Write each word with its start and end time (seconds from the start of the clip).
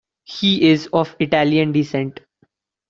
He 0.23 0.67
is 0.69 0.89
of 0.93 1.15
Italian 1.19 1.73
descent. 1.73 2.21